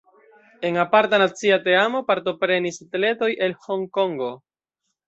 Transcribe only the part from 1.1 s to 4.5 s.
nacia teamo partoprenis atletoj el Honkongo.